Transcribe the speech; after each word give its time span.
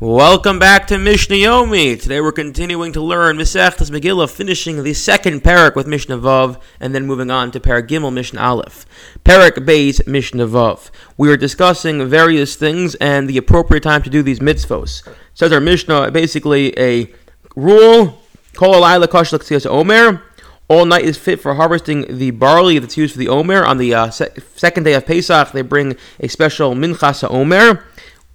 Welcome 0.00 0.60
back 0.60 0.86
to 0.86 0.96
Mishnah 0.96 1.34
Yomi. 1.34 2.00
Today 2.00 2.20
we're 2.20 2.30
continuing 2.30 2.92
to 2.92 3.00
learn 3.00 3.36
Masechtas 3.36 3.90
Megillah, 3.90 4.30
finishing 4.30 4.84
the 4.84 4.94
second 4.94 5.42
parak 5.42 5.74
with 5.74 5.88
Mishnah 5.88 6.18
Vav, 6.18 6.62
and 6.78 6.94
then 6.94 7.04
moving 7.04 7.32
on 7.32 7.50
to 7.50 7.58
Parak 7.58 7.88
Gimel 7.88 8.12
Mishnah 8.12 8.40
Aleph. 8.40 8.86
Parak 9.24 9.66
Beis 9.66 10.06
Mishnah 10.06 10.46
Vav. 10.46 10.92
We 11.16 11.28
are 11.32 11.36
discussing 11.36 12.08
various 12.08 12.54
things 12.54 12.94
and 13.00 13.28
the 13.28 13.38
appropriate 13.38 13.82
time 13.82 14.04
to 14.04 14.08
do 14.08 14.22
these 14.22 14.38
mitzvos. 14.38 15.02
Says 15.34 15.52
our 15.52 15.60
Mishnah 15.60 16.12
basically 16.12 16.78
a 16.78 17.12
rule. 17.56 18.22
Kol 18.54 18.74
alayla 18.74 19.08
kashlak 19.08 19.66
omer. 19.66 20.22
All 20.68 20.84
night 20.84 21.06
is 21.06 21.18
fit 21.18 21.40
for 21.40 21.54
harvesting 21.54 22.18
the 22.18 22.30
barley 22.30 22.78
that's 22.78 22.96
used 22.96 23.14
for 23.14 23.18
the 23.18 23.28
omer. 23.28 23.64
On 23.64 23.78
the 23.78 23.94
uh, 23.94 24.10
se- 24.10 24.30
second 24.54 24.84
day 24.84 24.94
of 24.94 25.06
Pesach, 25.06 25.50
they 25.50 25.62
bring 25.62 25.96
a 26.20 26.28
special 26.28 26.76
minchas 26.76 27.28
omer 27.28 27.84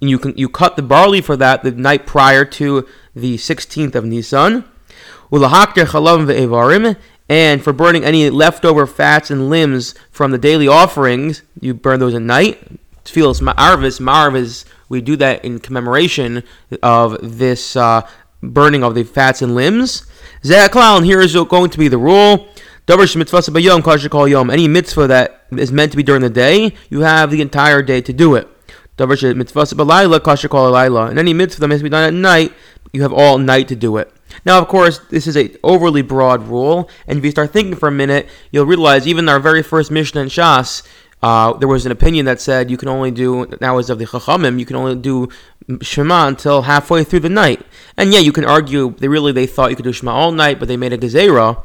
you 0.08 0.18
can 0.18 0.36
you 0.36 0.48
cut 0.48 0.76
the 0.76 0.82
barley 0.82 1.20
for 1.20 1.36
that 1.36 1.62
the 1.62 1.72
night 1.72 2.06
prior 2.06 2.44
to 2.44 2.86
the 3.14 3.36
16th 3.36 3.94
of 3.94 4.04
Nisan. 4.04 4.64
And 7.28 7.64
for 7.64 7.72
burning 7.72 8.04
any 8.04 8.28
leftover 8.28 8.86
fats 8.86 9.30
and 9.30 9.48
limbs 9.48 9.94
from 10.10 10.30
the 10.30 10.38
daily 10.38 10.68
offerings, 10.68 11.42
you 11.60 11.72
burn 11.74 12.00
those 12.00 12.14
at 12.14 12.22
night. 12.22 12.62
Tefillas 13.04 13.40
Ma'arvis, 13.40 14.00
Marvis, 14.00 14.64
we 14.88 15.00
do 15.00 15.16
that 15.16 15.44
in 15.44 15.58
commemoration 15.58 16.42
of 16.82 17.38
this 17.38 17.76
uh, 17.76 18.06
burning 18.42 18.84
of 18.84 18.94
the 18.94 19.04
fats 19.04 19.42
and 19.42 19.54
limbs. 19.54 20.06
Ze'aklal, 20.42 20.98
and 20.98 21.06
here 21.06 21.20
is 21.20 21.34
going 21.34 21.70
to 21.70 21.78
be 21.78 21.88
the 21.88 21.98
rule. 21.98 22.48
Any 22.86 24.68
mitzvah 24.68 25.06
that 25.06 25.46
is 25.52 25.72
meant 25.72 25.90
to 25.92 25.96
be 25.96 26.02
during 26.02 26.20
the 26.22 26.30
day, 26.30 26.74
you 26.90 27.00
have 27.00 27.30
the 27.30 27.40
entire 27.40 27.82
day 27.82 28.02
to 28.02 28.12
do 28.12 28.34
it. 28.34 28.48
Davar 28.96 30.20
kasher. 30.20 31.10
And 31.10 31.18
any 31.18 31.32
mitzvah 31.32 31.60
that 31.60 31.68
must 31.68 31.82
be 31.82 31.88
done 31.88 32.04
at 32.04 32.14
night, 32.14 32.52
you 32.92 33.02
have 33.02 33.12
all 33.12 33.38
night 33.38 33.68
to 33.68 33.76
do 33.76 33.96
it. 33.96 34.12
Now, 34.44 34.58
of 34.58 34.68
course, 34.68 34.98
this 35.10 35.26
is 35.26 35.36
a 35.36 35.54
overly 35.62 36.02
broad 36.02 36.48
rule, 36.48 36.88
and 37.06 37.18
if 37.18 37.24
you 37.24 37.30
start 37.30 37.52
thinking 37.52 37.76
for 37.76 37.88
a 37.88 37.92
minute, 37.92 38.28
you'll 38.50 38.66
realize 38.66 39.06
even 39.06 39.28
our 39.28 39.38
very 39.38 39.62
first 39.62 39.90
Mishnah 39.90 40.22
in 40.22 40.28
Shas, 40.28 40.82
uh, 41.22 41.54
there 41.54 41.68
was 41.68 41.86
an 41.86 41.92
opinion 41.92 42.26
that 42.26 42.40
said 42.40 42.70
you 42.70 42.76
can 42.76 42.88
only 42.88 43.10
do 43.10 43.46
now 43.60 43.78
as 43.78 43.88
of 43.88 43.98
the 43.98 44.04
Chachamim, 44.04 44.58
you 44.58 44.66
can 44.66 44.76
only 44.76 44.96
do 44.96 45.28
Shema 45.80 46.28
until 46.28 46.62
halfway 46.62 47.02
through 47.02 47.20
the 47.20 47.30
night. 47.30 47.64
And 47.96 48.12
yeah, 48.12 48.18
you 48.20 48.32
can 48.32 48.44
argue 48.44 48.94
they 48.98 49.08
really 49.08 49.32
they 49.32 49.46
thought 49.46 49.70
you 49.70 49.76
could 49.76 49.86
do 49.86 49.92
Shema 49.92 50.12
all 50.12 50.32
night, 50.32 50.58
but 50.58 50.68
they 50.68 50.76
made 50.76 50.92
a 50.92 50.98
gezerah 50.98 51.62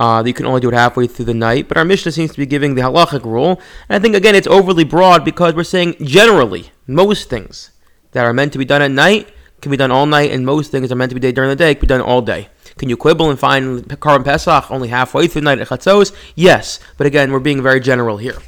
uh, 0.00 0.22
that 0.22 0.28
you 0.28 0.34
can 0.34 0.46
only 0.46 0.62
do 0.62 0.70
it 0.70 0.74
halfway 0.74 1.06
through 1.06 1.26
the 1.26 1.34
night. 1.34 1.68
But 1.68 1.76
our 1.76 1.84
Mishnah 1.84 2.12
seems 2.12 2.32
to 2.32 2.38
be 2.38 2.46
giving 2.46 2.74
the 2.74 2.80
halachic 2.80 3.22
rule. 3.22 3.60
And 3.88 3.96
I 3.96 3.98
think, 3.98 4.16
again, 4.16 4.34
it's 4.34 4.46
overly 4.46 4.82
broad 4.82 5.26
because 5.26 5.54
we're 5.54 5.62
saying 5.62 5.96
generally, 6.02 6.70
most 6.86 7.28
things 7.28 7.70
that 8.12 8.24
are 8.24 8.32
meant 8.32 8.52
to 8.54 8.58
be 8.58 8.64
done 8.64 8.80
at 8.80 8.90
night 8.90 9.28
can 9.60 9.70
be 9.70 9.76
done 9.76 9.90
all 9.90 10.06
night, 10.06 10.30
and 10.30 10.46
most 10.46 10.70
things 10.70 10.88
that 10.88 10.94
are 10.94 10.98
meant 10.98 11.10
to 11.10 11.14
be 11.14 11.20
done 11.20 11.34
during 11.34 11.50
the 11.50 11.56
day 11.56 11.74
can 11.74 11.82
be 11.82 11.86
done 11.86 12.00
all 12.00 12.22
day. 12.22 12.48
Can 12.78 12.88
you 12.88 12.96
quibble 12.96 13.28
and 13.28 13.38
find 13.38 13.84
Korban 14.00 14.24
Pesach 14.24 14.70
only 14.70 14.88
halfway 14.88 15.26
through 15.26 15.42
the 15.42 15.44
night 15.44 15.58
at 15.58 15.68
Chatzos? 15.68 16.16
Yes. 16.34 16.80
But 16.96 17.06
again, 17.06 17.30
we're 17.30 17.38
being 17.38 17.62
very 17.62 17.78
general 17.78 18.16
here. 18.16 18.38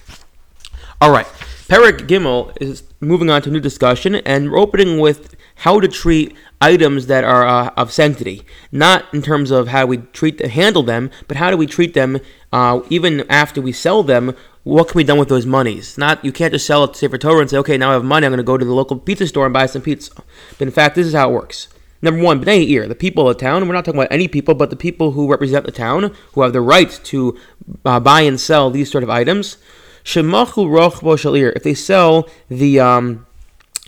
All 1.03 1.11
right. 1.11 1.27
Perik 1.69 2.07
Gimel 2.09 2.57
is 2.63 2.83
moving 3.01 3.29
on 3.29 3.43
to 3.43 3.51
a 3.51 3.53
new 3.53 3.61
discussion, 3.61 4.15
and 4.15 4.51
we're 4.51 4.59
opening 4.59 4.99
with 4.99 5.35
how 5.57 5.81
to 5.81 5.89
treat 5.89 6.37
items 6.61 7.07
that 7.07 7.25
are 7.25 7.47
uh, 7.47 7.71
of 7.77 7.93
sanctity, 7.93 8.43
not 8.71 9.05
in 9.13 9.23
terms 9.23 9.51
of 9.51 9.69
how 9.69 9.87
we 9.87 9.99
treat 9.99 10.41
handle 10.41 10.83
them, 10.83 11.11
but 11.29 11.37
how 11.37 11.51
do 11.51 11.57
we 11.57 11.67
treat 11.67 11.95
them 11.95 12.21
uh, 12.53 12.81
even 12.91 13.25
after 13.31 13.61
we 13.61 13.73
sell 13.73 14.03
them. 14.03 14.35
What 14.65 14.89
can 14.89 14.99
be 14.99 15.05
done 15.05 15.19
with 15.19 15.29
those 15.29 15.45
monies? 15.45 15.99
Not 15.99 16.25
you 16.25 16.31
can't 16.31 16.53
just 16.53 16.67
sell 16.67 16.85
it 16.85 16.93
to 16.93 16.99
Sefer 16.99 17.19
Torah 17.19 17.41
and 17.41 17.51
say, 17.51 17.57
okay, 17.59 17.77
now 17.77 17.91
I 17.91 17.95
have 17.95 18.05
money. 18.05 18.27
I'm 18.27 18.31
going 18.31 18.39
to 18.39 18.45
go 18.45 18.57
to 18.57 18.65
the 18.65 18.73
local 18.73 18.97
pizza 18.97 19.27
store 19.27 19.45
and 19.45 19.53
buy 19.53 19.67
some 19.67 19.83
pizza. 19.83 20.13
But 20.57 20.69
in 20.69 20.71
fact, 20.71 20.95
this 20.95 21.07
is 21.07 21.15
how 21.15 21.31
it 21.31 21.33
works. 21.33 21.67
Number 22.01 22.23
one, 22.23 22.45
Bnei 22.45 22.69
Ir, 22.69 22.87
the 22.87 22.95
people 22.95 23.29
of 23.29 23.37
the 23.37 23.41
town. 23.41 23.67
We're 23.67 23.75
not 23.75 23.85
talking 23.85 24.01
about 24.01 24.13
any 24.13 24.29
people, 24.29 24.55
but 24.55 24.71
the 24.71 24.77
people 24.77 25.13
who 25.13 25.31
represent 25.31 25.67
the 25.67 25.73
town, 25.73 26.15
who 26.33 26.43
have 26.43 26.53
the 26.53 26.61
right 26.61 26.91
to 27.05 27.39
uh, 27.85 27.99
buy 27.99 28.23
and 28.23 28.41
sell 28.41 28.71
these 28.71 28.91
sort 28.91 29.05
of 29.05 29.11
items. 29.11 29.57
Shemachu 30.05 30.67
rochbo. 30.67 31.57
If 31.57 31.63
they 31.63 31.75
sell 31.75 32.29
the 32.49 32.81
um, 32.81 33.27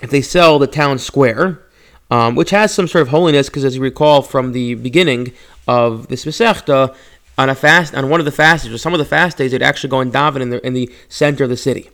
if 0.02 0.10
they 0.10 0.22
sell 0.22 0.58
the 0.58 0.66
town 0.66 0.98
square, 0.98 1.62
um, 2.10 2.34
which 2.34 2.50
has 2.50 2.72
some 2.72 2.86
sort 2.86 3.02
of 3.02 3.08
holiness, 3.08 3.48
because 3.48 3.64
as 3.64 3.76
you 3.76 3.82
recall 3.82 4.22
from 4.22 4.52
the 4.52 4.74
beginning 4.74 5.32
of 5.66 6.08
this 6.08 6.24
Masechta, 6.24 6.94
on 7.36 7.50
a 7.50 7.54
fast, 7.54 7.94
on 7.94 8.08
one 8.08 8.20
of 8.20 8.26
the 8.26 8.32
fasts, 8.32 8.66
or 8.68 8.78
some 8.78 8.92
of 8.92 8.98
the 8.98 9.04
fast 9.04 9.38
days, 9.38 9.50
they'd 9.50 9.62
actually 9.62 9.90
go 9.90 10.00
and 10.00 10.12
daven 10.12 10.40
in 10.40 10.50
the 10.50 10.64
in 10.64 10.72
the 10.72 10.90
center 11.08 11.44
of 11.44 11.50
the 11.50 11.56
city. 11.56 11.90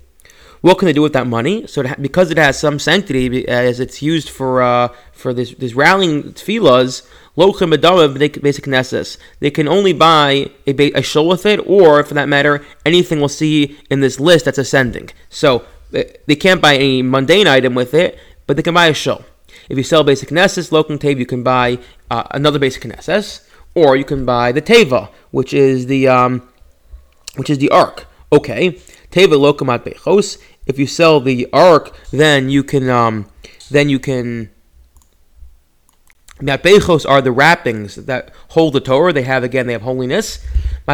What 0.61 0.77
can 0.79 0.85
they 0.85 0.93
do 0.93 1.01
with 1.01 1.15
that 1.15 1.27
money? 1.27 1.67
So 1.67 1.81
it 1.81 2.03
because 2.03 2.31
it 2.31 2.37
has 2.37 2.59
some 2.59 2.79
sanctity, 2.79 3.49
as 3.49 3.81
it's 3.81 4.03
used 4.03 4.29
for 4.29 4.61
uh, 4.61 4.89
for 5.13 5.33
this 5.33 5.55
this 5.55 5.73
rallying 5.75 6.35
tefillahs, 6.35 7.09
lochem 7.37 7.73
beis 7.73 8.61
Knesses. 8.61 9.17
They 9.39 9.51
can 9.51 9.67
only 9.67 9.95
buy 9.95 10.51
a, 10.67 10.93
a 10.93 11.03
shul 11.03 11.27
with 11.27 11.47
it, 11.47 11.61
or 11.67 12.03
for 12.03 12.13
that 12.15 12.29
matter, 12.29 12.63
anything 12.85 13.21
we'll 13.21 13.29
see 13.29 13.79
in 13.89 14.01
this 14.01 14.21
list 14.21 14.45
that's 14.45 14.59
ascending. 14.59 15.11
So 15.31 15.65
they 15.91 16.37
can't 16.37 16.63
buy 16.63 16.77
any 16.77 17.03
mundane 17.03 17.47
item 17.47 17.75
with 17.75 17.95
it, 17.95 18.19
but 18.47 18.57
they 18.57 18.63
can 18.63 18.75
buy 18.75 18.87
a 18.87 18.95
shul. 18.95 19.25
If 19.69 19.77
you 19.77 19.85
sell 19.85 20.05
beis 20.05 20.25
Knesses, 20.25 20.71
Lokum 20.71 20.99
Teva, 20.99 21.19
you 21.19 21.27
can 21.27 21.43
buy 21.43 21.79
uh, 22.11 22.25
another 22.31 22.59
beis 22.59 22.79
Knesses, 22.79 23.47
or 23.75 23.97
you 23.97 24.05
can 24.05 24.25
buy 24.25 24.53
the 24.53 24.63
Teva, 24.63 25.11
which 25.31 25.53
is 25.55 25.87
the 25.87 26.09
um, 26.09 26.49
which 27.37 27.51
is 27.51 27.59
the 27.59 27.71
Ark. 27.71 28.07
Okay, 28.33 28.73
Teva 29.11 29.35
Lokamat 29.35 29.85
Bechos. 29.85 30.39
If 30.67 30.79
you 30.79 30.87
sell 30.87 31.21
the 31.21 31.49
Ark, 31.53 31.97
then 32.11 32.49
you 32.49 32.63
can 32.63 32.89
um, 32.89 33.27
then 33.71 33.89
you 33.89 33.99
can. 33.99 34.51
Mitpachos 36.39 37.07
are 37.07 37.21
the 37.21 37.33
wrappings 37.33 37.97
that 37.97 38.33
hold 38.49 38.73
the 38.73 38.81
Torah. 38.81 39.13
They 39.13 39.25
have 39.25 39.45
again, 39.45 39.67
they 39.67 39.75
have 39.75 39.83
holiness. 39.83 40.45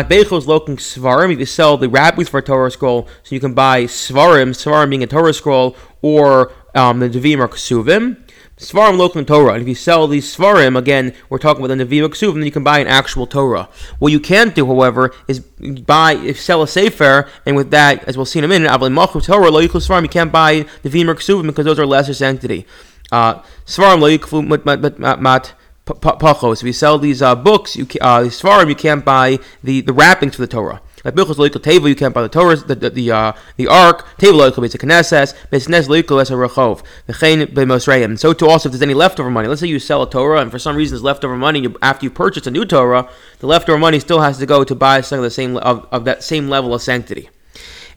Mitpachos 0.05 0.47
loking 0.47 0.77
svarim. 0.77 1.33
If 1.33 1.39
you 1.39 1.47
sell 1.47 1.77
the 1.77 1.89
rabbis 1.89 2.29
for 2.29 2.39
a 2.39 2.43
Torah 2.43 2.71
scroll, 2.71 3.09
so 3.23 3.35
you 3.35 3.41
can 3.41 3.55
buy 3.55 3.85
svarim, 3.85 4.51
svarim 4.51 4.91
being 4.91 5.03
a 5.03 5.07
Torah 5.07 5.33
scroll, 5.33 5.77
or 6.03 6.53
um, 6.75 7.01
the 7.01 7.09
Nevi'im 7.09 7.39
or 7.39 7.49
Kesuvim. 7.49 8.23
Svarim 8.59 8.97
local 8.97 9.23
Torah. 9.23 9.53
And 9.53 9.63
if 9.63 9.69
you 9.69 9.75
sell 9.75 10.09
these 10.09 10.35
Svarim, 10.35 10.79
again, 10.79 11.15
we're 11.29 11.39
talking 11.39 11.63
about 11.63 11.77
the 11.77 11.85
Nevi'im 11.85 12.09
Ksuvim, 12.09 12.35
then 12.35 12.45
you 12.45 12.51
can 12.51 12.65
buy 12.65 12.79
an 12.79 12.87
actual 12.87 13.27
Torah. 13.27 13.69
What 13.99 14.13
you 14.13 14.21
can't 14.21 14.55
do, 14.55 14.65
however, 14.65 15.15
is 15.29 15.41
buy, 15.41 16.15
if 16.15 16.41
sell 16.41 16.63
a 16.63 16.69
Sefer, 16.69 17.29
and 17.45 17.55
with 17.55 17.71
that, 17.73 18.05
as 18.05 18.17
we'll 18.17 18.25
see 18.25 18.39
in 18.39 18.47
a 18.47 18.49
minute, 18.49 18.71
Avli 18.71 19.25
Torah, 19.25 19.51
Lo 19.51 19.61
Svarim, 19.61 20.03
you 20.03 20.09
can't 20.09 20.33
buy 20.33 20.63
Nevi'im 20.83 21.09
or 21.09 21.15
Ksuvim 21.15 21.47
because 21.47 21.67
those 21.67 21.79
are 21.79 21.85
lesser 21.85 22.15
sanctity. 22.15 22.67
Uh, 23.13 23.43
Svarim 23.67 24.01
Lo 24.01 24.09
Yiklu 24.09 24.47
Mat 24.47 24.65
Mat 24.65 24.99
Mat 24.99 25.21
Mat 25.21 25.55
Pachos. 25.87 26.63
If 26.63 26.67
you 26.67 26.73
sell 26.73 26.99
these 26.99 27.23
uh, 27.23 27.37
books, 27.37 27.77
you, 27.77 27.85
uh, 28.01 28.23
Svarim, 28.23 28.69
you 28.69 28.75
can't 28.75 29.05
buy 29.05 29.39
the, 29.63 29.81
the 29.81 29.93
wrappings 29.93 30.35
for 30.35 30.43
the 30.43 30.49
Torah. 30.49 30.81
Like 31.05 31.15
Bilchos 31.15 31.37
Loikal 31.37 31.63
Teva, 31.63 31.89
you 31.89 31.95
can't 31.95 32.13
buy 32.13 32.23
the 32.23 32.29
Torah, 32.29 32.57
the 32.57 32.75
the 32.75 32.91
the, 32.91 33.13
uh, 33.13 33.33
the 33.57 33.69
Ark. 33.69 34.05
Teva 34.19 34.33
Loikal 34.33 34.65
Beis 34.65 34.75
Knesses, 34.77 35.35
Beis 35.53 35.69
Knesses 35.69 35.87
Loikal 35.87 36.21
Es 36.21 36.31
Rachov. 36.31 36.83
V'chein 37.09 37.47
B'Mosreim. 37.47 38.19
So 38.19 38.33
too 38.33 38.49
also 38.49 38.69
if 38.69 38.73
there's 38.73 38.83
any 38.83 38.95
leftover 38.95 39.31
money. 39.31 39.47
Let's 39.47 39.61
say 39.61 39.69
you 39.69 39.79
sell 39.79 40.03
a 40.03 40.11
Torah 40.11 40.41
and 40.41 40.51
for 40.51 40.59
some 40.59 40.75
reason 40.75 40.97
there's 40.97 41.05
leftover 41.05 41.37
money 41.37 41.61
you, 41.61 41.77
after 41.81 42.05
you 42.05 42.11
purchase 42.11 42.49
a 42.49 42.51
new 42.51 42.65
Torah, 42.65 43.09
the 43.39 43.47
leftover 43.47 43.79
money 43.79 44.01
still 44.01 44.21
has 44.21 44.39
to 44.39 44.47
go 44.47 44.65
to 44.65 44.75
buy 44.75 45.01
something 45.01 45.19
of 45.19 45.25
the 45.25 45.31
same 45.31 45.57
of, 45.59 45.87
of 45.93 46.05
that 46.07 46.25
same 46.25 46.49
level 46.49 46.75
of 46.75 46.83
sanctity. 46.83 47.31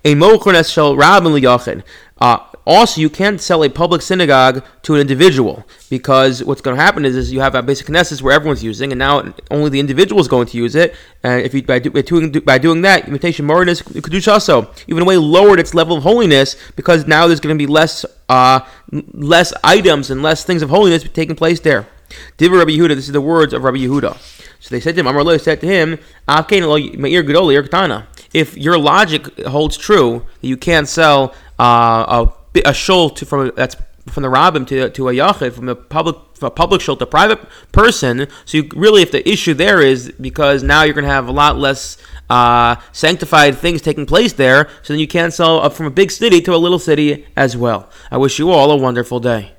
A 0.06 0.14
mochrones 0.14 0.72
shel 0.72 0.96
rabin 0.96 1.34
liyachin. 1.34 1.84
Uh, 2.20 2.38
also, 2.70 3.02
you 3.02 3.10
can't 3.10 3.42
sell 3.42 3.64
a 3.64 3.70
public 3.70 4.04
synagogue 4.04 4.64
to 4.84 4.94
an 4.94 5.02
individual 5.02 5.66
because 5.90 6.44
what's 6.44 6.62
going 6.62 6.78
to 6.78 6.82
happen 6.82 7.04
is, 7.04 7.16
is 7.16 7.32
you 7.32 7.40
have 7.40 7.56
a 7.56 7.64
beis 7.64 7.84
Knesset 7.84 8.22
where 8.22 8.32
everyone's 8.32 8.64
using, 8.64 8.92
and 8.92 9.00
now 9.00 9.34
only 9.50 9.72
the 9.72 9.80
individual 9.80 10.22
is 10.22 10.28
going 10.28 10.46
to 10.46 10.56
use 10.56 10.76
it. 10.76 10.96
And 11.24 11.42
if 11.42 11.56
you 11.56 11.64
by, 11.64 11.80
do, 11.80 11.90
by 11.90 12.02
doing 12.02 12.32
by 12.32 12.60
doing 12.60 12.84
that, 12.84 13.08
imitation 13.08 13.48
morinus 13.48 13.82
kedushaso 13.82 14.70
even 14.88 15.04
way 15.06 15.18
lowered 15.18 15.60
its 15.60 15.74
level 15.74 15.98
of 15.98 16.04
holiness 16.04 16.56
because 16.76 17.08
now 17.08 17.26
there's 17.26 17.40
going 17.40 17.58
to 17.58 17.58
be 17.58 17.66
less 17.66 18.06
uh, 18.30 18.60
less 18.92 19.52
items 19.64 20.12
and 20.12 20.22
less 20.22 20.44
things 20.44 20.62
of 20.62 20.70
holiness 20.70 21.02
taking 21.12 21.36
place 21.36 21.60
there. 21.62 21.88
Diva 22.38 22.56
Rabbi 22.56 22.72
Yehuda. 22.72 22.90
This 22.90 23.08
is 23.08 23.14
the 23.14 23.22
words 23.22 23.52
of 23.52 23.64
Rabbi 23.64 23.78
Yehuda. 23.78 24.16
So 24.60 24.70
they 24.70 24.80
said 24.80 24.94
to 24.96 25.02
him, 25.02 25.08
Amar 25.08 25.40
said 25.40 25.62
to 25.62 25.68
him, 25.68 25.98
If 28.34 28.58
your 28.58 28.78
logic 28.78 29.40
holds 29.46 29.78
true, 29.78 30.26
you 30.42 30.58
can't 30.58 30.88
sell 30.88 31.34
uh, 31.58 32.26
a 32.28 32.39
a 32.66 32.74
shul 32.74 33.10
to, 33.12 33.26
from 33.26 33.52
that's 33.56 33.76
from 34.08 34.24
the 34.24 34.30
rabbim 34.30 34.66
to, 34.68 34.90
to 34.90 35.10
a 35.10 35.14
yachid, 35.14 35.54
from 35.54 35.70
a 35.70 35.76
public 35.76 36.16
from 36.36 36.48
a 36.48 36.52
public 36.52 36.82
shul 36.82 36.96
to 36.98 37.04
a 37.04 37.08
private 37.08 37.40
person. 37.72 38.28
So 38.46 38.60
you 38.60 38.70
really, 38.76 39.02
if 39.02 39.12
the 39.12 39.28
issue 39.28 39.54
there 39.54 39.82
is 39.82 40.12
because 40.20 40.64
now 40.64 40.84
you're 40.84 40.94
going 40.94 41.06
to 41.06 41.12
have 41.12 41.28
a 41.28 41.34
lot 41.34 41.58
less 41.58 41.98
uh, 42.30 42.78
sanctified 42.92 43.58
things 43.58 43.82
taking 43.82 44.06
place 44.06 44.34
there, 44.34 44.70
so 44.84 44.94
then 44.94 45.00
you 45.00 45.08
can't 45.08 45.34
sell 45.34 45.60
up 45.60 45.74
from 45.74 45.86
a 45.86 45.92
big 45.92 46.12
city 46.12 46.42
to 46.42 46.56
a 46.56 46.58
little 46.58 46.80
city 46.80 47.28
as 47.36 47.58
well. 47.58 47.90
I 48.10 48.18
wish 48.18 48.40
you 48.40 48.52
all 48.52 48.72
a 48.72 48.78
wonderful 48.78 49.20
day. 49.20 49.54